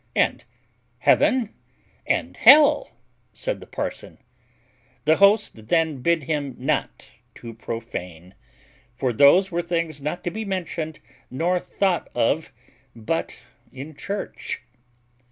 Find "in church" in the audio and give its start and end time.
13.71-14.63